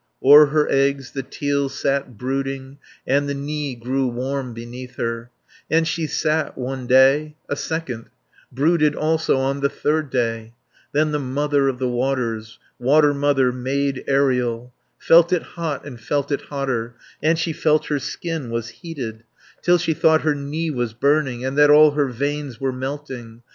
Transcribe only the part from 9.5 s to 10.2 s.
the third